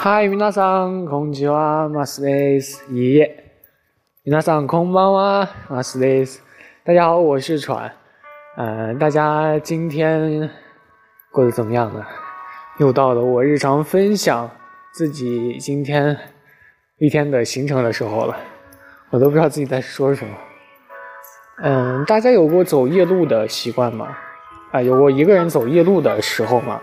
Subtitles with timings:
[0.00, 2.86] 嗨，皆さんこんにちは、マスです。
[2.90, 3.60] いえ、
[4.24, 6.42] 皆さんこんばんは、マスです。
[6.82, 7.92] 大家好，我是船。
[8.56, 10.48] 嗯，大家今天
[11.30, 12.02] 过得怎么样呢？
[12.78, 14.50] 又到了我日常分享
[14.94, 16.16] 自己今天
[16.98, 18.34] 一天的行程的时候了。
[19.10, 20.34] 我都不知道自己在说什么。
[21.62, 24.16] 嗯，大家有过走夜路的习惯吗？
[24.72, 26.80] 啊，有过一个人走夜路的时候吗？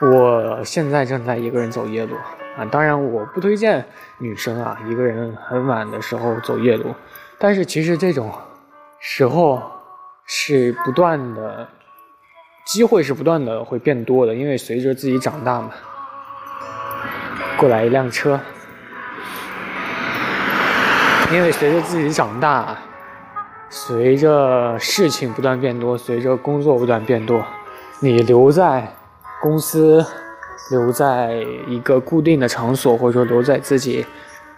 [0.00, 2.16] 我现在正在一个人走夜路
[2.58, 3.86] 啊，当然我不推荐
[4.18, 6.92] 女生啊一个人很晚的时候走夜路，
[7.38, 8.32] 但是其实这种
[8.98, 9.62] 时候
[10.26, 11.68] 是不断的，
[12.66, 15.70] 机会是不断的会变多的，因为随着自己长大嘛。
[17.56, 18.38] 过来一辆车，
[21.32, 22.76] 因为随着自己长大，
[23.70, 27.44] 随着事情不断变多，随着工作不断变多，
[28.00, 28.92] 你留在。
[29.44, 30.02] 公司
[30.70, 31.34] 留在
[31.68, 34.06] 一个固定的场所，或者说留在自己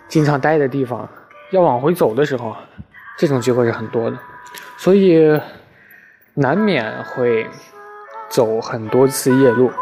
[0.07, 1.09] 经常待的地方，
[1.51, 2.55] 要往回走的时候，
[3.19, 4.17] 这种机会是很多的，
[4.77, 5.41] 所以
[6.35, 7.49] 难免会
[8.29, 9.73] 走很多次夜路。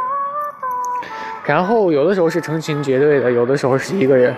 [1.45, 4.35] 然后有的时候是成群结队的，有的时候是一个人。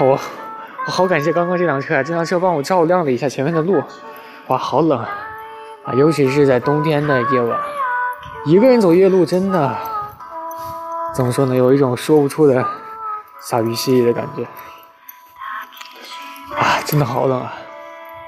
[0.00, 0.18] 我
[0.86, 3.80] 我好感谢刚刚这辆车啊，这辆车帮我照亮了一下前面的路。
[4.48, 7.56] 哇，好冷啊，尤其是在冬天的夜晚。
[8.44, 9.78] 一个人走夜路，真的
[11.14, 11.54] 怎么说呢？
[11.54, 12.66] 有一种说不出的
[13.40, 14.42] 傻逼兮的感觉
[16.56, 16.82] 啊！
[16.84, 17.54] 真的好冷啊！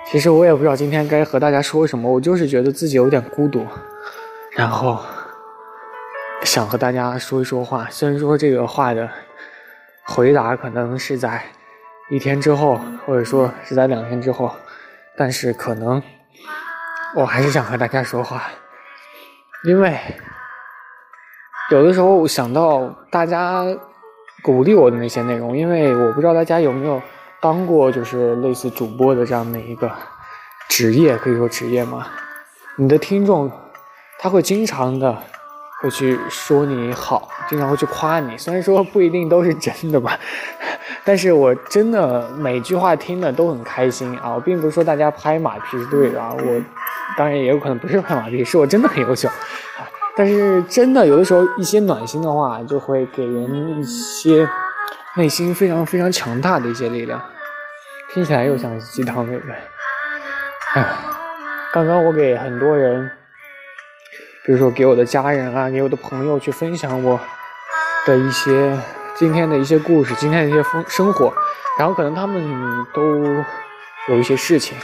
[0.06, 3.66] 其实我也不知道今天该和大家说什么，我就是觉得自己有点孤独，
[4.52, 5.00] 然后
[6.44, 7.88] 想和大家说一说话。
[7.90, 9.10] 虽然说这个话的
[10.04, 11.44] 回答可能是在
[12.08, 14.54] 一天之后，或者说是在两天之后，
[15.16, 16.00] 但是可能
[17.16, 18.44] 我还是想和大家说话。
[19.64, 19.98] 因为
[21.70, 23.64] 有的时候想到大家
[24.42, 27.00] 鼓励我的那些内容，因为我不知道大家有没有
[27.40, 29.90] 当过就是类似主播的这样的一个
[30.68, 32.06] 职业，可以说职业吗？
[32.76, 33.50] 你的听众
[34.18, 35.16] 他会经常的
[35.84, 40.18] 会去说你好，经常会去夸你，虽然说不一定都是真的吧，
[41.04, 44.32] 但是我真的每句话听的都很开心啊！
[44.34, 46.62] 我并不是说大家拍马屁是对的啊，我。
[47.18, 49.28] 当然也有可能不是拍马屁，是我真的很优秀，
[50.16, 54.48] 但是真的有的时候一些暖心的话就会给人一些
[55.16, 57.20] 内心非常非常强大的一些力量，
[58.12, 59.54] 听起来又像鸡汤，对不对？
[60.74, 60.84] 哎，
[61.72, 63.08] 刚刚我给很多人，
[64.46, 67.18] 比如说给我的家人啊，给我的朋友去分享我
[68.06, 68.78] 的一些
[69.14, 71.32] 今天的一些故事，今天的一些风生活，
[71.78, 73.02] 然后可能他们都
[74.08, 74.76] 有一些事情。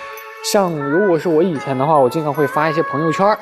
[0.50, 3.36] 像如果是我以前的话，我经常会发一些朋友圈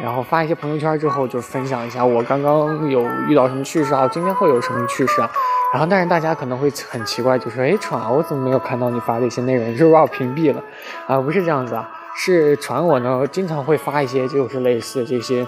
[0.00, 5.28] 然后发一些朋友圈之后就分享一下我刚刚有遇到什么趣事啊，今天会有什么趣事啊，
[5.72, 10.62] 然后但是大家可能会很奇怪，就说哎传我怎么没有看到你发的一些内容，是不是把我屏蔽了？
[11.08, 15.46] 啊，不是这样子啊，是传我呢经常会发一些就是类似这些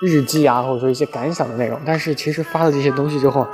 [0.00, 3.46] 日记啊，或者说一些感想的内容，但是其实发了这些东西之后，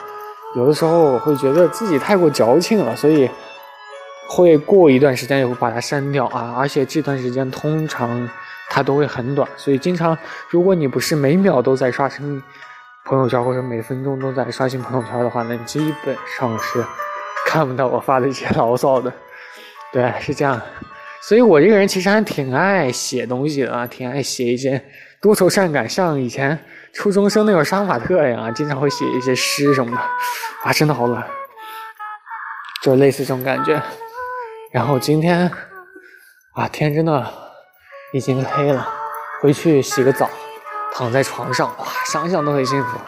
[0.56, 3.30] 有的时候我会觉得自己太过矫情了，所以。
[4.26, 8.26] 会过一段时间也会把它删掉啊，而且这段时间通常
[8.70, 10.16] 它都会很短，所以经常
[10.48, 12.42] 如果你不是每秒都在刷新
[13.04, 16.82] 朋友圈，或者每分钟都在刷新朋友圈的话，那基本上是
[17.46, 19.12] 看不到我发的一些牢骚的。
[19.92, 20.58] 对，是这样。
[21.26, 24.82] 所以我这个人其实还挺爱写东西的啊，挺爱写一些
[25.22, 26.58] 多愁善感，像以前
[26.92, 30.02] 初中生那会儿杀马特一样，经常会写一些诗什么的。
[30.62, 31.22] 啊，真的好冷，
[32.82, 33.80] 就类似这种感觉。
[34.70, 35.50] 然后今天，
[36.52, 37.26] 啊，天真的
[38.12, 38.86] 已经黑了，
[39.40, 40.28] 回去洗个澡，
[40.94, 42.98] 躺在床上，哇，想想都很幸福。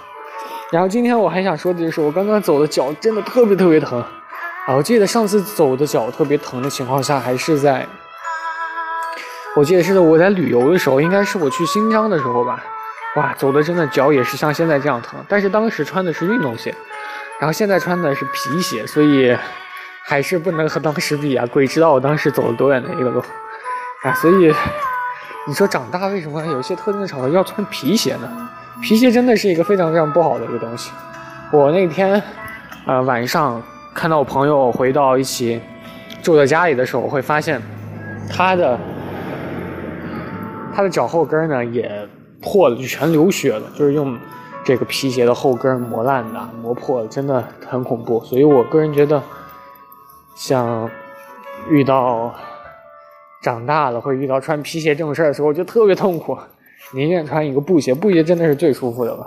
[0.73, 4.01] 然后今天我还想说的就是，我刚刚走的脚真的特别特别疼，
[4.67, 7.87] 啊，我记得上次走的脚特别疼的情况下，还是在，
[9.57, 12.63] 我记得是我在旅游的时候，应该是我去新疆的时候吧，
[13.17, 16.73] 哇，走的真的脚也是像现在这样疼，但是当时穿的是运动鞋，
[17.41, 19.37] 然后现在穿的是皮鞋，所以。
[20.09, 21.45] 还是不能和当时比啊！
[21.47, 23.21] 鬼知道我当时走了多远的一个路
[24.05, 24.15] 啊！
[24.15, 24.55] 所以
[25.49, 28.49] 你说长大为什么有些特定的场合要穿皮鞋呢？
[28.81, 30.93] 皮鞋真的是一个非常非常不好的一个东西。
[31.51, 32.23] 我那天
[32.87, 33.61] 啊晚上
[33.93, 35.61] 看到我朋友回到一起
[36.23, 37.61] 住在家里的时候，我会发现
[38.31, 38.79] 他的
[40.77, 42.07] 他的脚后跟呢也
[42.43, 44.17] 破了，就全流血了，就是用
[44.63, 48.23] 这个皮鞋的后跟磨烂的、磨破了，真的很恐怖。
[48.25, 49.23] 所以我个人觉得。
[50.39, 50.91] 像
[51.71, 52.35] 遇到
[53.43, 56.37] 长大了会遇到穿皮鞋这种事儿的时候，我就特别痛苦，
[56.93, 59.27] 宁愿穿一个布鞋，布鞋真的是最舒服的了。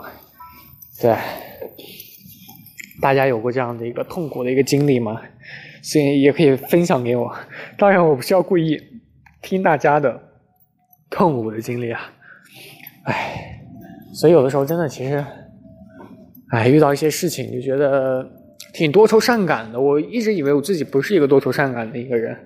[1.00, 1.16] 对，
[3.02, 5.20] 大家有过这样的一个痛苦的一个经历吗？
[5.82, 7.34] 所以也可以分享给我。
[7.76, 8.80] 当然，我不是要故意
[9.42, 10.29] 听大家的
[11.10, 12.00] 痛苦的经历啊。
[13.04, 13.60] 唉，
[14.14, 15.24] 所以有的时候真的其实，
[16.50, 18.24] 唉，遇到一些事情就觉得
[18.72, 19.80] 挺多愁善感的。
[19.80, 22.36] 我一直以为我自己不是一个多愁善感的一个人，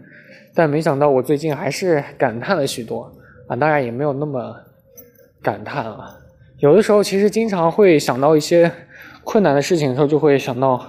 [0.55, 3.13] 但没想到我最近还是感叹了许多
[3.49, 3.57] 啊。
[3.57, 4.55] 当然也没有那么
[5.43, 6.21] 感叹了。
[6.59, 8.71] 有的时候其实经常会想到一些
[9.25, 10.81] 困难的事情的时候，就会想到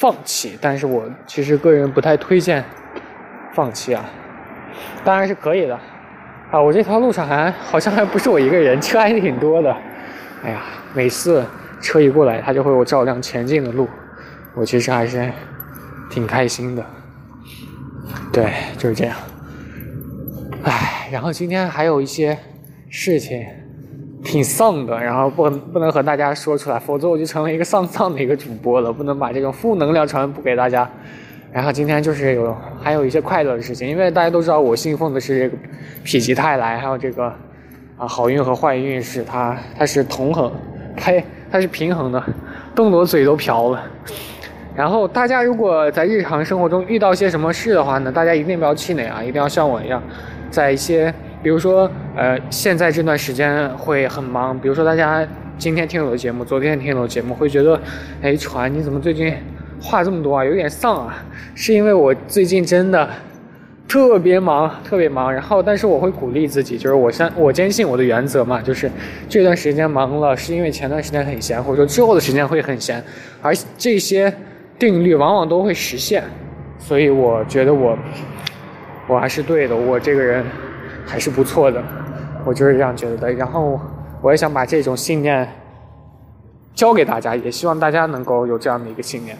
[0.00, 0.58] 放弃。
[0.60, 2.64] 但是我其实个人不太推荐
[3.54, 4.04] 放弃啊，
[5.04, 5.78] 当然是可以的
[6.50, 6.60] 啊。
[6.60, 9.74] 我这条路上还好像还不是我一个人，车还挺多的。
[10.44, 10.62] 哎呀，
[10.94, 11.44] 每次
[11.80, 13.88] 车一过来，它就会有照亮前进的路，
[14.54, 15.30] 我其实还是
[16.10, 16.84] 挺开心的。
[18.32, 19.16] 对，就是这样。
[20.64, 22.38] 哎，然后今天还有一些
[22.88, 23.46] 事情。
[24.24, 30.90] 挺丧的，然后不不能和大家说出来，否则我就成了一个丧丧的一个主播了，不能把这种负能量传播给大家。
[31.52, 35.56] 然后今天就是有还有一些快乐的事情，因为大家都知道我信奉的是这个
[36.04, 37.24] 否极泰来，还有这个
[37.96, 40.52] 啊好运和坏运是它它是同衡，
[40.96, 42.22] 呸，它是平衡的，
[42.74, 43.82] 动得我嘴都瓢了。
[44.76, 50.02] 然后大家如果在日常生活中遇到些什么事的话呢，大家一定不要气馁啊，一定要像我一样，
[50.50, 51.12] 在一些。
[51.40, 54.58] 比如说，呃，现在这段时间会很忙。
[54.58, 55.24] 比如说，大家
[55.56, 57.80] 今天听我的节目，昨天听我的节目，会觉得，
[58.20, 59.32] 哎，传你怎么最近
[59.80, 61.24] 话这么多啊，有点丧啊？
[61.54, 63.08] 是因为我最近真的
[63.88, 65.32] 特别忙，特别忙。
[65.32, 68.90] 然后，但是我会鼓励自己，就是我相我坚信我的原则嘛，就是
[69.28, 73.02] 这段时间忙了，是因为前段时间很闲，或者说之后的时间会很闲，
[73.42, 74.32] 而这些
[74.78, 76.22] 定律往往都会实现。
[76.78, 77.98] 所以我觉得我
[79.06, 80.44] 我还是对的，我这个人。
[81.10, 81.82] 还是不错的，
[82.44, 83.32] 我就是这样觉得的。
[83.32, 83.80] 然后
[84.20, 85.48] 我也想把这种信念
[86.74, 89.34] 教给大家，也希望大家能够有这样的一个信念。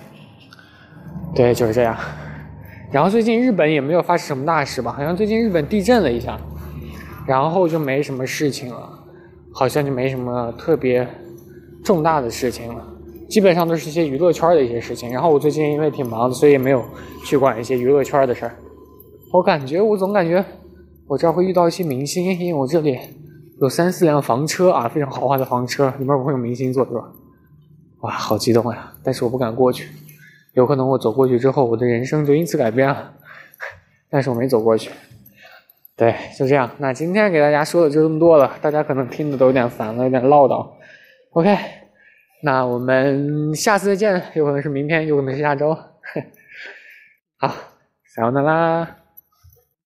[1.35, 1.97] 对，就是这样。
[2.91, 4.93] 然后最近日本也没有发生什么大事吧？
[4.93, 6.39] 好像最近日本地震了一下，
[7.27, 8.89] 然后就没什么事情了，
[9.53, 11.07] 好像就没什么特别
[11.85, 12.85] 重大的事情了。
[13.29, 15.11] 基本上都是一些娱乐圈的一些事情。
[15.13, 16.83] 然后我最近因为挺忙的，所以也没有
[17.27, 18.57] 去管一些娱乐圈的事儿。
[19.33, 20.45] 我感觉，我总感觉。
[21.07, 22.99] 我这儿会遇到一些明星，因为我这里
[23.61, 27.01] 有三四辆房车啊，非常豪华的房车，里面不会有明星坐是吧？
[28.01, 28.93] 哇，好激动呀！
[29.03, 29.89] 但是我不敢过去，
[30.59, 33.15] 有可能我走过去之后，我的人生就因此改变了。
[34.11, 34.91] 但是我没走过去。
[35.97, 36.69] 对，就这样。
[36.79, 40.69] 那今天给大家说的就这么多了，大家可能听的都有点烦了，有点唠叨。
[41.31, 41.57] OK，
[42.43, 45.73] 那我们下次再见，有可能是明天，有可能是下周。
[47.39, 47.55] 好，
[48.17, 48.98] 小的啦。